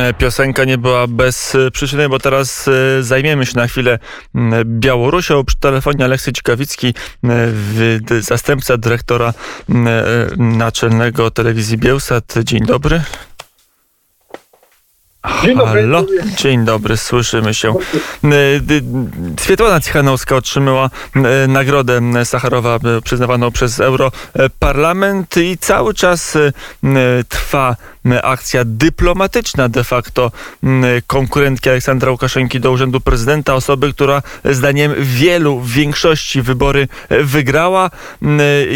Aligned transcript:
E, 0.00 0.14
piosenka 0.14 0.64
nie 0.64 0.78
była 0.78 1.06
bez 1.06 1.54
e, 1.54 1.70
przyczyny, 1.70 2.08
bo 2.08 2.18
teraz 2.18 2.68
e, 2.68 3.02
zajmiemy 3.02 3.46
się 3.46 3.52
na 3.56 3.66
chwilę 3.66 3.98
Białorusią. 4.64 5.44
Przy 5.44 5.56
telefonie 5.56 6.04
Aleksy 6.04 6.32
Cikawicki, 6.32 6.94
zastępca 8.20 8.76
dyrektora 8.76 9.32
naczelnego 10.36 11.30
telewizji 11.30 11.78
Bielsat. 11.78 12.34
Dzień 12.44 12.66
dobry. 12.66 13.02
Dzień 15.44 15.56
dobry. 15.56 15.82
Halo? 15.82 16.06
Dzień 16.36 16.64
dobry, 16.64 16.96
słyszymy 16.96 17.54
się. 17.54 17.74
Swietłana 19.40 19.80
Cichanowska 19.80 20.36
otrzymała 20.36 20.90
nagrodę 21.48 22.00
Sacharowa 22.24 22.78
przyznawaną 23.04 23.50
przez 23.50 23.80
Europarlament 23.80 25.36
i 25.36 25.58
cały 25.58 25.94
czas 25.94 26.38
trwa 27.28 27.76
akcja 28.22 28.62
dyplomatyczna 28.64 29.68
de 29.68 29.84
facto 29.84 30.32
konkurentki 31.06 31.70
Aleksandra 31.70 32.10
Łukaszenki 32.10 32.60
do 32.60 32.70
urzędu 32.70 33.00
prezydenta, 33.00 33.54
osoby, 33.54 33.92
która 33.92 34.22
zdaniem 34.44 34.94
wielu 34.98 35.60
w 35.60 35.70
większości 35.70 36.42
wybory 36.42 36.88
wygrała. 37.10 37.90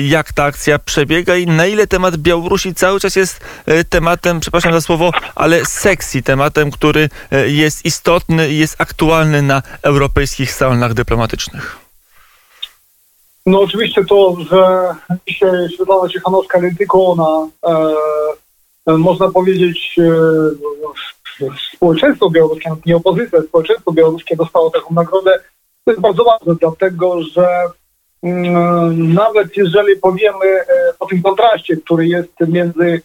Jak 0.02 0.32
ta 0.32 0.44
akcja 0.44 0.78
przebiega 0.78 1.36
i 1.36 1.46
na 1.46 1.66
ile 1.66 1.86
temat 1.86 2.16
Białorusi 2.16 2.74
cały 2.74 3.00
czas 3.00 3.16
jest 3.16 3.40
tematem, 3.88 4.40
przepraszam 4.40 4.72
za 4.72 4.80
słowo, 4.80 5.10
ale 5.34 5.64
sexy, 5.64 6.22
tematem, 6.22 6.70
który 6.70 7.08
jest 7.46 7.84
istotny 7.84 8.50
i 8.50 8.58
jest 8.58 8.80
aktualny 8.80 9.42
na 9.42 9.62
europejskich 9.82 10.52
salonach 10.52 10.94
dyplomatycznych. 10.94 11.84
No 13.46 13.60
oczywiście 13.60 14.04
to, 14.04 14.36
że 14.50 14.94
dzisiaj 15.28 15.50
Świetlana 15.74 16.08
Cichanowska 16.08 16.58
nie 16.58 16.74
tylko 16.74 17.06
ona 17.06 17.48
e, 17.66 17.94
można 18.86 19.30
powiedzieć, 19.30 19.96
e, 19.98 21.48
społeczeństwo 21.76 22.30
białoruskie, 22.30 22.70
nie 22.86 22.96
opozycja, 22.96 23.42
społeczeństwo 23.42 23.92
białoruskie 23.92 24.36
dostało 24.36 24.70
taką 24.70 24.94
nagrodę. 24.94 25.38
To 25.84 25.90
jest 25.90 26.00
bardzo 26.00 26.24
ważne, 26.24 26.54
dlatego 26.60 27.22
że 27.22 27.48
mm, 28.22 29.12
nawet 29.12 29.56
jeżeli 29.56 29.96
powiemy 29.96 30.46
e, 30.46 30.64
o 31.00 31.06
tym 31.06 31.22
kontraście, 31.22 31.76
który 31.76 32.06
jest 32.06 32.32
między 32.48 33.02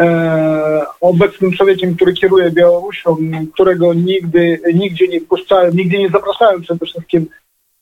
e, 0.00 0.84
obecnym 1.00 1.52
człowiekiem, 1.52 1.96
który 1.96 2.12
kieruje 2.12 2.50
Białorusią, 2.50 3.16
którego 3.54 3.94
nigdy, 3.94 4.60
nigdzie 4.74 5.08
nie 5.08 5.20
wpuszczałem, 5.20 5.76
nigdzie 5.76 5.98
nie 5.98 6.10
zapraszałem 6.10 6.60
przede 6.60 6.86
wszystkim, 6.86 7.26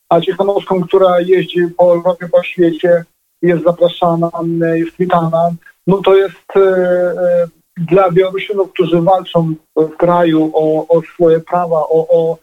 a 0.08 0.20
Cichanowską, 0.20 0.80
która 0.80 1.20
jeździ 1.20 1.60
po 1.76 1.92
Europie, 1.94 2.28
po 2.32 2.42
świecie, 2.42 3.04
jest 3.42 3.64
zapraszana, 3.64 4.30
jest 4.74 4.96
witana 4.98 5.50
no 5.86 6.02
to 6.02 6.16
jest 6.16 6.56
e, 6.56 6.60
e, 6.60 7.46
dla 7.76 8.10
Białorusinów, 8.10 8.72
którzy 8.72 9.00
walczą 9.00 9.54
w 9.76 9.96
kraju 9.96 10.50
o, 10.54 10.88
o 10.88 11.02
swoje 11.02 11.40
prawa, 11.40 11.76
o, 11.76 12.06
o 12.08 12.36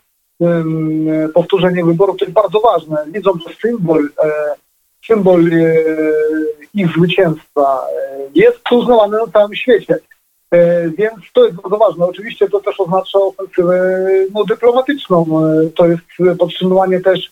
powtórzenie 1.33 1.85
wyborów, 1.85 2.17
to 2.17 2.25
jest 2.25 2.35
bardzo 2.35 2.59
ważne. 2.59 3.05
Widzą, 3.08 3.31
że 3.47 3.55
symbol, 3.61 4.09
e, 4.23 4.30
symbol 5.08 5.43
ich 6.73 6.88
zwycięstwa 6.97 7.88
jest 8.35 8.71
uznawany 8.71 9.17
na 9.17 9.31
całym 9.31 9.55
świecie. 9.55 9.99
Więc 10.97 11.15
to 11.33 11.45
jest 11.45 11.55
bardzo 11.55 11.77
ważne. 11.77 12.05
Oczywiście 12.05 12.49
to 12.49 12.59
też 12.59 12.80
oznacza 12.80 13.19
ofensywę 13.19 14.08
no, 14.33 14.45
dyplomatyczną. 14.45 15.25
To 15.75 15.85
jest 15.88 16.38
podtrzymywanie 16.39 16.99
też 16.99 17.31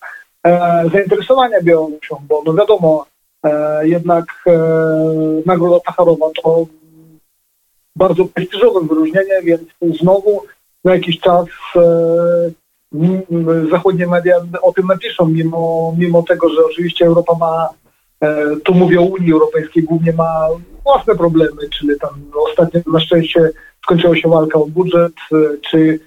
zainteresowania 0.94 1.61
Białorusią, 1.61 2.22
bo 2.28 2.44
no 2.45 2.53
wiadomo, 2.53 3.06
jednak 3.84 4.26
e, 4.48 4.58
Nagroda 5.46 5.80
Sacharowa 5.86 6.26
to 6.44 6.66
bardzo 7.96 8.26
prestiżowe 8.26 8.88
wyróżnienie, 8.88 9.42
więc 9.44 9.62
znowu 10.00 10.42
na 10.84 10.94
jakiś 10.94 11.20
czas 11.20 11.46
e, 11.76 11.82
zachodnie 13.72 14.08
media 14.08 14.36
o 14.62 14.72
tym 14.72 14.88
napiszą, 14.88 15.26
mimo, 15.26 15.94
mimo 15.98 16.23
tego, 16.23 16.50
że 16.50 16.66
oczywiście 16.66 17.06
Europa 17.06 17.34
ma, 17.40 17.70
tu 18.64 18.73
mówię 18.73 19.00
o 19.00 19.04
Unii 19.04 19.34
Europejskiej, 19.34 19.84
głównie 19.84 20.14
ma 20.14 20.48
własne 20.84 21.16
problemy, 21.16 21.70
czyli 21.80 22.00
tam 22.00 22.10
ostatnio 22.50 22.82
na 22.94 23.00
szczęście 23.00 23.50
skończyła 23.84 24.16
się 24.16 24.30
walka 24.30 24.60
o 24.60 24.66
budżet, 24.66 25.14
czy 25.70 26.00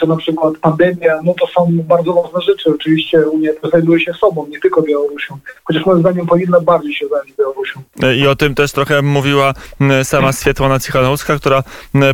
czy 0.00 0.06
na 0.06 0.16
przykład 0.16 0.58
pandemia, 0.58 1.20
no 1.24 1.34
to 1.40 1.46
są 1.46 1.68
bardzo 1.88 2.12
ważne 2.12 2.40
rzeczy. 2.40 2.70
Oczywiście 2.74 3.28
Unia 3.28 3.50
zajmuje 3.72 4.00
się 4.00 4.14
sobą, 4.14 4.46
nie 4.46 4.60
tylko 4.60 4.82
Białorusią. 4.82 5.38
Chociaż 5.64 5.86
moim 5.86 6.00
zdaniem 6.00 6.26
powinna 6.26 6.60
bardziej 6.60 6.94
się 6.94 7.08
zająć 7.08 7.32
Białorusią. 7.38 7.82
I 8.16 8.26
o 8.26 8.36
tym 8.36 8.54
też 8.54 8.72
trochę 8.72 9.02
mówiła 9.02 9.54
sama 10.02 10.32
Swietłana 10.32 10.80
Cichanowska, 10.80 11.36
która 11.36 11.62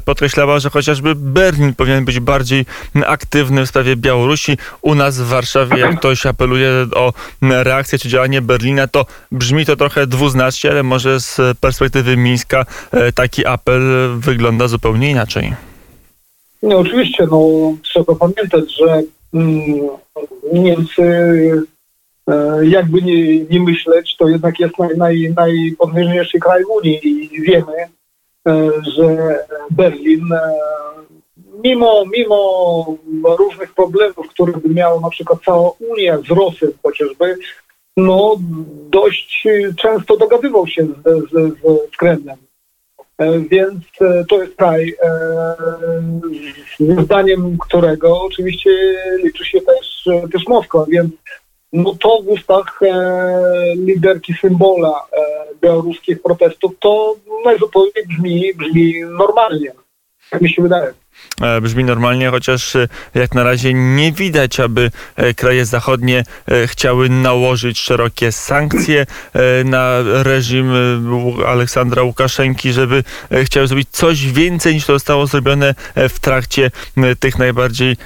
podkreślała, 0.05 0.59
że 0.59 0.71
chociażby 0.71 1.15
Berlin 1.15 1.75
powinien 1.75 2.05
być 2.05 2.21
bardziej 2.21 2.67
aktywny 3.07 3.67
w 3.67 3.69
sprawie 3.69 3.97
Białorusi. 3.97 4.59
U 4.83 4.95
nas 4.95 5.19
w 5.19 5.27
Warszawie, 5.27 5.79
jak 5.79 5.99
ktoś 5.99 6.27
apeluje 6.27 6.71
o 6.95 7.13
reakcję 7.43 7.99
czy 7.99 8.09
działanie 8.09 8.43
Berlina, 8.43 8.89
to 8.89 9.07
brzmi 9.33 9.67
to 9.67 9.77
trochę 9.77 10.07
dwuznacznie, 10.07 10.71
ale 10.71 10.83
może 10.83 11.21
z 11.21 11.59
perspektywy 11.59 12.17
Mińska 12.17 12.67
e, 12.91 13.13
taki 13.13 13.47
apel 13.47 13.83
wygląda 14.19 14.69
zupełnie 14.69 15.11
inaczej. 15.11 15.55
No 16.65 16.79
oczywiście, 16.79 17.27
no, 17.31 17.47
trzeba 17.83 18.15
pamiętać, 18.15 18.77
że 18.77 19.03
mm, 19.35 19.89
Niemcy, 20.53 21.03
e, 22.29 22.67
jakby 22.67 23.03
nie, 23.03 23.45
nie 23.45 23.61
myśleć, 23.61 24.17
to 24.17 24.29
jednak 24.29 24.61
jest 24.61 24.75
naj, 24.97 25.35
naj, 25.37 25.77
kraj 26.41 26.65
Unii 26.65 27.09
i 27.09 27.43
wiemy, 27.43 27.73
e, 28.49 28.71
że 28.97 29.39
Berlin, 29.71 30.33
e, 30.33 30.53
mimo, 31.65 32.05
mimo 32.17 32.97
różnych 33.39 33.75
problemów, 33.75 34.29
które 34.29 34.53
by 34.53 34.69
miała 34.69 35.01
na 35.01 35.11
przykład 35.11 35.39
cała 35.45 35.71
Unia 35.91 36.19
z 36.19 36.31
Rosją 36.31 36.69
chociażby, 36.83 37.37
no 37.97 38.37
dość 38.91 39.47
często 39.77 40.17
dogadywał 40.17 40.67
się 40.67 40.87
z, 40.87 41.31
z, 41.31 41.59
z 41.95 41.97
Kremlem. 41.97 42.37
E, 43.19 43.41
więc 43.41 43.85
e, 44.01 44.25
to 44.29 44.43
jest 44.43 44.57
kraj, 44.57 44.95
e, 45.03 45.55
zdaniem 47.03 47.59
którego 47.59 48.21
oczywiście 48.21 48.71
liczy 49.25 49.45
się 49.45 49.61
też, 49.61 50.09
też 50.33 50.47
Moskwa, 50.49 50.85
więc 50.89 51.11
no 51.73 51.95
to 52.01 52.23
w 52.23 52.29
ustach 52.29 52.81
liderki 53.77 54.35
symbola 54.41 55.07
białoruskich 55.63 56.23
protestów 56.23 56.73
to 56.81 57.17
najzupełniej 57.45 58.07
brzmi, 58.09 58.55
brzmi 58.55 58.95
normalnie, 59.19 59.73
tak 60.31 60.41
mi 60.41 60.51
się 60.51 60.63
wydaje. 60.63 60.95
E, 61.41 61.61
brzmi 61.61 61.85
normalnie, 61.85 62.31
chociaż 62.31 62.77
e, 62.77 62.89
jak 63.15 63.35
na 63.35 63.43
razie 63.43 63.75
nie 63.75 64.13
widać, 64.13 64.61
aby 64.61 64.91
e, 65.17 65.35
kraje 65.35 65.67
zachodnie 65.67 66.25
chciały 66.67 67.09
nałożyć 67.09 67.81
szerokie 67.81 68.33
sankcje 68.33 69.07
na 69.65 69.99
reżim 70.03 70.73
Aleksandra 71.47 72.03
Łukaszenki, 72.03 72.73
żeby 72.73 73.05
chciały 73.45 73.67
zrobić 73.67 73.89
coś 73.91 74.27
więcej 74.27 74.75
niż 74.75 74.87
to 74.87 74.93
zostało 74.93 75.27
zrobione 75.27 75.75
w 76.09 76.21
trakcie 76.21 76.71
tych 77.21 77.39
najbardziej 77.39 77.97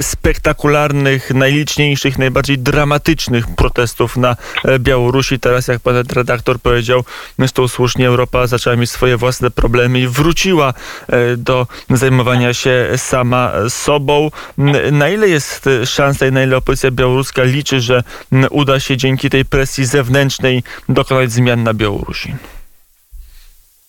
spektakularnych, 0.00 1.34
najliczniejszych, 1.34 2.18
najbardziej 2.18 2.58
dramatycznych 2.58 3.46
protestów 3.56 4.16
na 4.16 4.36
Białorusi. 4.78 5.40
Teraz, 5.40 5.68
jak 5.68 5.80
pan 5.80 5.96
redaktor 5.96 6.60
powiedział, 6.60 7.04
zresztą 7.38 7.68
słusznie 7.68 8.06
Europa 8.06 8.46
zaczęła 8.46 8.76
mieć 8.76 8.90
swoje 8.90 9.16
własne 9.16 9.50
problemy 9.50 10.00
i 10.00 10.08
wróciła 10.08 10.74
do 11.36 11.66
zajmowania 11.90 12.51
się 12.54 12.88
sama 12.96 13.52
sobą. 13.68 14.30
Na 14.92 15.08
ile 15.08 15.28
jest 15.28 15.68
szansa 15.84 16.26
i 16.26 16.32
na 16.32 16.42
ile 16.42 16.56
opozycja 16.56 16.90
białoruska 16.90 17.42
liczy, 17.42 17.80
że 17.80 18.02
uda 18.50 18.80
się 18.80 18.96
dzięki 18.96 19.30
tej 19.30 19.44
presji 19.44 19.84
zewnętrznej 19.84 20.62
dokonać 20.88 21.32
zmian 21.32 21.62
na 21.62 21.74
Białorusi? 21.74 22.34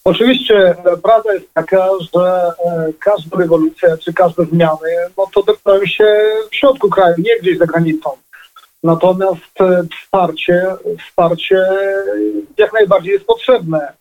Oczywiście 0.04 0.56
e, 0.56 0.76
prawda 1.04 1.34
jest 1.34 1.54
taka, 1.54 1.88
że 2.16 2.52
e, 2.66 2.94
każda 3.00 3.38
rewolucja 3.38 3.98
czy 3.98 4.14
każde 4.14 4.46
zmiany, 4.46 4.90
no 5.18 5.28
to 5.34 5.44
dokonają 5.44 5.86
się 5.86 6.06
w 6.52 6.56
środku 6.56 6.90
kraju, 6.90 7.16
nie 7.18 7.40
gdzieś 7.42 7.58
za 7.58 7.66
granicą. 7.66 8.10
Natomiast 8.84 9.62
e, 9.62 9.84
wsparcie, 10.02 10.66
wsparcie 11.08 11.66
jak 12.58 12.74
najbardziej 12.74 13.14
jest 13.14 13.26
potrzebne. 13.26 13.94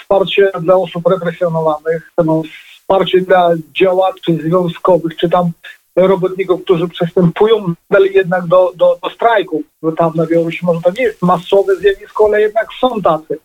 Wsparcie 0.00 0.50
dla 0.60 0.74
osób 0.74 1.06
represjonowanych, 1.06 2.10
no, 2.24 2.42
wsparcie 2.90 3.20
dla 3.20 3.50
działaczy 3.74 4.38
związkowych, 4.42 5.16
czy 5.16 5.30
tam 5.30 5.50
robotników, 5.96 6.64
którzy 6.64 6.88
przystępują 6.88 7.74
jednak 8.12 8.46
do, 8.46 8.72
do, 8.76 8.98
do 9.02 9.10
strajków. 9.10 9.62
Tam 9.96 10.12
na 10.14 10.26
Białorusi 10.26 10.66
może 10.66 10.80
to 10.80 10.90
nie 10.90 11.02
jest 11.02 11.22
masowe 11.22 11.76
zjawisko, 11.76 12.26
ale 12.26 12.40
jednak 12.40 12.66
są 12.80 13.02
tacy. 13.02 13.38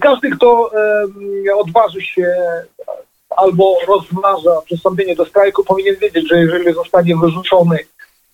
Każdy, 0.00 0.30
kto 0.30 0.70
um, 0.72 1.58
odważy 1.58 2.02
się 2.02 2.34
albo 3.36 3.76
rozważa 3.88 4.60
przystąpienie 4.64 5.16
do 5.16 5.26
strajku, 5.26 5.64
powinien 5.64 5.96
wiedzieć, 5.96 6.28
że 6.28 6.38
jeżeli 6.38 6.74
zostanie 6.74 7.16
wyrzucony, 7.16 7.78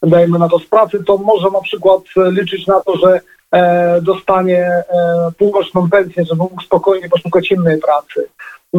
dajmy 0.03 0.39
na 0.39 0.49
to 0.49 0.59
z 0.59 0.67
pracy, 0.67 1.05
to 1.05 1.17
może 1.17 1.51
na 1.51 1.61
przykład 1.61 2.01
liczyć 2.17 2.67
na 2.67 2.81
to, 2.81 2.97
że 2.97 3.09
e, 3.17 3.21
dostanie 4.03 4.67
e, 4.67 4.85
półroczną 5.39 5.91
pensję, 5.91 6.25
żeby 6.25 6.43
mógł 6.43 6.63
spokojnie 6.63 7.09
poszukać 7.09 7.51
innej 7.51 7.79
pracy 7.81 8.29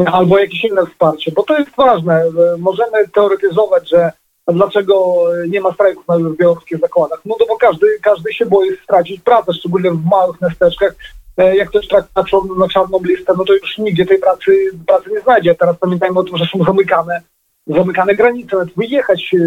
albo 0.05 0.39
jakieś 0.39 0.63
inne 0.63 0.85
wsparcie, 0.85 1.31
bo 1.31 1.43
to 1.43 1.57
jest 1.59 1.71
ważne. 1.77 2.13
E, 2.21 2.57
Możemy 2.59 3.07
teoretyzować, 3.13 3.89
że 3.89 4.11
dlaczego 4.47 5.15
nie 5.47 5.61
ma 5.61 5.73
strajków 5.73 6.07
na 6.07 6.15
białoruskich 6.39 6.79
zakładach. 6.79 7.21
No 7.25 7.35
to 7.39 7.45
bo 7.45 7.57
każdy, 7.57 7.87
każdy 8.01 8.33
się 8.33 8.45
boi 8.45 8.77
stracić 8.83 9.21
pracę, 9.21 9.53
szczególnie 9.53 9.91
w 9.91 10.05
małych 10.05 10.41
miasteczkach. 10.41 10.95
E, 11.37 11.55
Jak 11.55 11.69
ktoś 11.69 11.87
trafi 11.87 12.07
na, 12.15 12.23
czarną- 12.23 12.59
na 12.59 12.67
czarną 12.67 12.99
listę, 13.03 13.33
no 13.37 13.45
to 13.45 13.53
już 13.53 13.77
nigdzie 13.77 14.05
tej 14.05 14.19
pracy, 14.19 14.51
pracy 14.87 15.09
nie 15.11 15.19
znajdzie. 15.21 15.55
Teraz 15.55 15.75
pamiętajmy 15.77 16.19
o 16.19 16.23
tym, 16.23 16.37
że 16.37 16.45
są 16.45 16.63
zamykane, 16.63 17.21
zamykane 17.67 18.15
granice, 18.15 18.55
nawet 18.57 18.75
wyjechać 18.75 19.31
e, 19.33 19.37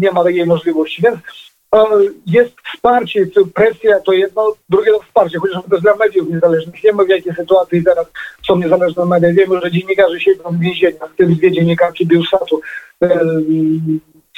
nie 0.00 0.10
ma 0.12 0.24
takiej 0.24 0.46
możliwości, 0.46 1.02
więc 1.02 1.16
e, 1.16 1.20
jest 2.26 2.54
wsparcie, 2.74 3.26
presja 3.54 4.00
to 4.00 4.12
jedno, 4.12 4.54
drugie 4.68 4.92
to 4.92 5.00
wsparcie, 5.00 5.38
chociażby 5.38 5.70
też 5.70 5.80
dla 5.80 5.96
mediów 5.96 6.30
niezależnych. 6.30 6.80
Wiemy 6.84 7.04
w 7.04 7.08
jakiej 7.08 7.34
sytuacji 7.34 7.84
teraz 7.84 8.06
są 8.46 8.56
niezależne 8.56 9.06
media. 9.06 9.32
Wiemy, 9.32 9.60
że 9.60 9.70
dziennikarze 9.70 10.20
siedzą 10.20 10.42
w 10.50 10.60
więzieniach, 10.60 11.12
w 11.12 11.16
tym 11.16 11.34
dwie 11.34 11.52
dziennikarki 11.52 12.06
Bielszatu 12.06 12.60
e, 13.02 13.20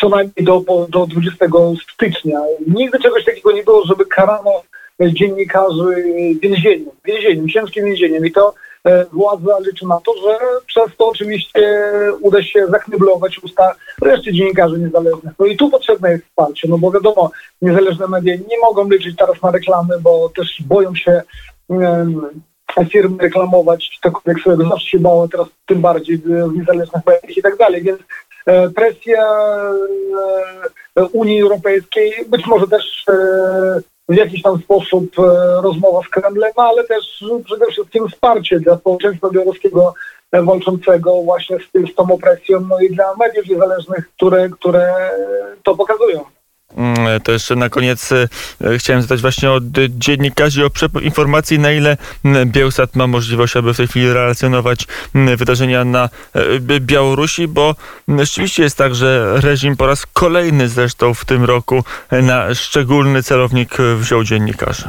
co 0.00 0.08
najmniej 0.08 0.44
do, 0.44 0.64
do 0.88 1.06
20 1.06 1.46
stycznia. 1.92 2.40
Nigdy 2.66 2.98
czegoś 2.98 3.24
takiego 3.24 3.52
nie 3.52 3.62
było, 3.62 3.84
żeby 3.86 4.06
karano 4.06 4.62
dziennikarzy 5.00 6.04
więzieniem, 6.42 6.90
więzieniem, 7.04 7.48
ciężkim 7.48 7.84
więzieniem. 7.84 8.26
I 8.26 8.32
to 8.32 8.54
władza 9.12 9.58
liczy 9.58 9.86
na 9.86 10.00
to, 10.00 10.12
że 10.14 10.38
przez 10.66 10.96
to 10.96 11.08
oczywiście 11.08 11.92
uda 12.20 12.42
się 12.42 12.66
zakneblować 12.66 13.38
usta 13.38 13.74
reszty 14.02 14.32
dziennikarzy 14.32 14.78
niezależnych. 14.78 15.34
No 15.38 15.46
i 15.46 15.56
tu 15.56 15.70
potrzebne 15.70 16.12
jest 16.12 16.24
wsparcie, 16.24 16.68
no 16.68 16.78
bo 16.78 16.90
wiadomo, 16.90 17.30
niezależne 17.62 18.08
media 18.08 18.34
nie 18.34 18.58
mogą 18.62 18.88
liczyć 18.88 19.16
teraz 19.16 19.42
na 19.42 19.50
reklamy, 19.50 20.00
bo 20.00 20.28
też 20.28 20.62
boją 20.66 20.94
się 20.94 21.22
em, 21.70 22.20
firmy 22.90 23.22
reklamować 23.22 23.98
cokolwiek 24.02 24.40
swojego. 24.40 24.68
Zawsze 24.68 24.86
się 24.86 24.98
bało, 24.98 25.28
teraz 25.28 25.46
tym 25.66 25.80
bardziej 25.80 26.18
w 26.18 26.28
niezależnych 26.54 27.06
mediach 27.06 27.36
i 27.36 27.42
tak 27.42 27.56
dalej, 27.56 27.82
więc 27.82 28.00
e, 28.46 28.70
presja 28.70 29.26
e, 30.96 31.04
Unii 31.04 31.42
Europejskiej, 31.42 32.12
być 32.28 32.46
może 32.46 32.68
też 32.68 33.04
e, 33.08 33.91
w 34.12 34.16
jakiś 34.16 34.42
tam 34.42 34.58
sposób 34.58 35.18
e, 35.18 35.22
rozmowa 35.62 36.00
z 36.06 36.08
Kremlem, 36.08 36.52
ale 36.56 36.84
też 36.84 37.24
przede 37.44 37.66
wszystkim 37.66 38.08
wsparcie 38.08 38.60
dla 38.60 38.76
społeczeństwa 38.76 39.30
białoruskiego 39.30 39.94
e, 40.32 40.42
walczącego 40.42 41.22
właśnie 41.22 41.58
z, 41.58 41.90
z 41.90 41.94
tą 41.94 42.12
opresją, 42.12 42.60
no 42.60 42.80
i 42.80 42.90
dla 42.90 43.14
mediów 43.16 43.46
niezależnych, 43.48 44.10
które, 44.16 44.48
które 44.48 45.10
to 45.62 45.76
pokazują. 45.76 46.24
Mm, 46.76 47.20
To 47.20 47.32
jeszcze 47.32 47.56
na 47.56 47.68
koniec 47.68 48.12
e, 48.12 48.28
chciałem 48.78 49.02
zadać 49.02 49.20
właśnie 49.20 49.50
od 49.50 49.64
dziennikarzy 49.88 50.64
o 50.66 50.70
informacji, 51.00 51.58
na 51.58 51.72
ile 51.72 51.96
mm, 52.24 52.50
Bielsat 52.50 52.96
ma 52.96 53.06
możliwość, 53.06 53.56
aby 53.56 53.74
w 53.74 53.76
tej 53.76 53.86
chwili 53.86 54.12
relacjonować 54.12 54.86
mm, 55.14 55.36
wydarzenia 55.36 55.84
na 55.84 56.08
B- 56.60 56.80
Białorusi, 56.80 57.48
bo 57.48 57.74
rzeczywiście 58.08 58.62
jest 58.62 58.78
tak, 58.78 58.94
że 58.94 59.40
reżim 59.40 59.76
po 59.76 59.86
raz 59.86 60.06
kolejny 60.06 60.68
zresztą 60.68 61.14
w 61.14 61.24
tym 61.24 61.44
roku 61.44 61.84
na 62.22 62.54
szczególny 62.54 63.22
celownik 63.22 63.76
wziął 63.96 64.24
dziennikarzy. 64.24 64.84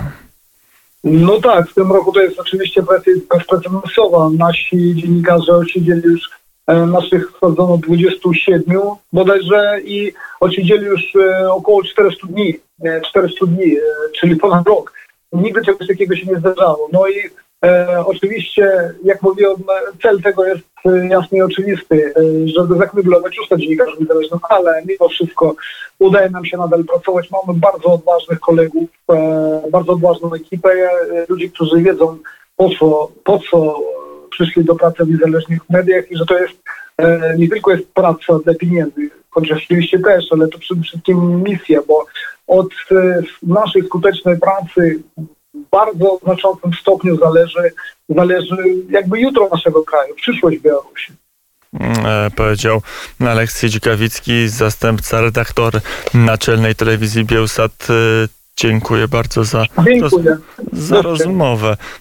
No 1.03 1.41
tak, 1.41 1.69
w 1.69 1.73
tym 1.73 1.91
roku 1.91 2.11
to 2.11 2.19
jest 2.21 2.39
oczywiście 2.39 2.83
bezprecedensowa. 3.31 4.29
Nasi 4.37 4.95
dziennikarze 4.95 5.51
osiedzieli 5.51 6.01
już, 6.03 6.29
naszych 6.67 7.31
wsadzono 7.31 7.77
27 7.77 8.81
bodajże 9.13 9.81
i 9.85 10.13
osiedzieli 10.39 10.85
już 10.85 11.15
e, 11.15 11.51
około 11.51 11.83
400 11.83 12.27
dni, 12.27 12.59
e, 12.83 13.01
400 13.01 13.45
dni, 13.45 13.75
e, 13.77 13.79
czyli 14.19 14.35
ponad 14.35 14.67
rok. 14.67 14.93
Nigdy 15.33 15.61
czegoś 15.61 15.87
takiego 15.87 16.15
się 16.15 16.25
nie 16.25 16.39
zdarzało. 16.39 16.89
No 16.93 17.07
i 17.07 17.29
e, 17.65 18.05
oczywiście, 18.05 18.93
jak 19.03 19.21
mówiłem, 19.21 19.55
e, 19.55 19.97
cel 20.01 20.21
tego 20.21 20.45
jest 20.45 20.63
e, 20.85 21.07
jasny 21.07 21.37
i 21.37 21.41
oczywisty, 21.41 22.13
e, 22.15 22.47
żeby 22.47 22.77
zakneblować 22.77 23.39
usta 23.39 23.57
dziennikarzy 23.57 23.97
niezależnych, 23.99 24.41
ale 24.49 24.83
mimo 24.85 25.09
wszystko 25.09 25.55
udaje 25.99 26.29
nam 26.29 26.45
się 26.45 26.57
nadal 26.57 26.83
pracować. 26.83 27.31
Mamy 27.31 27.59
bardzo 27.59 27.93
odważnych 27.93 28.39
kolegów, 28.39 28.89
e, 29.11 29.61
bardzo 29.71 29.93
odważną 29.93 30.33
ekipę, 30.33 30.69
e, 30.69 31.25
ludzi, 31.29 31.51
którzy 31.51 31.81
wiedzą 31.81 32.17
po 32.55 32.69
co, 32.79 33.11
po 33.23 33.39
co 33.51 33.79
przyszli 34.33 34.63
do 34.63 34.75
pracy 34.75 35.05
w 35.05 35.09
niezależnych 35.09 35.69
mediach 35.69 36.11
i 36.11 36.17
że 36.17 36.25
to 36.25 36.37
jest 36.39 36.53
e, 36.97 37.35
nie 37.37 37.49
tylko 37.49 37.71
jest 37.71 37.87
praca 37.93 38.39
dla 38.45 38.53
pieniędzy, 38.53 39.09
choć 39.29 39.51
oczywiście 39.51 39.99
też, 39.99 40.25
ale 40.31 40.47
to 40.47 40.59
przede 40.59 40.81
wszystkim 40.81 41.43
misja, 41.43 41.79
bo 41.87 42.05
od 42.47 42.69
e, 42.91 43.21
naszej 43.43 43.83
skutecznej 43.85 44.39
pracy 44.39 45.03
w 45.53 45.69
bardzo 45.71 46.19
znaczącym 46.23 46.73
stopniu 46.73 47.17
zależy, 47.17 47.71
zależy 48.09 48.57
jakby 48.89 49.19
jutro 49.19 49.49
naszego 49.51 49.83
kraju, 49.83 50.15
przyszłość 50.15 50.59
Białorusi. 50.59 51.13
Mm, 51.79 52.05
e, 52.05 52.31
Powiedział 52.31 52.81
Aleksiej 53.19 53.69
Dzikawicki, 53.69 54.47
zastępca 54.47 55.21
redaktor 55.21 55.73
naczelnej 56.13 56.75
telewizji 56.75 57.25
Bielsat. 57.25 57.87
Dziękuję 58.57 59.07
bardzo 59.07 59.43
za, 59.43 59.65
Dziękuję. 59.85 60.37
za 60.71 61.01
rozmowę. 61.01 61.77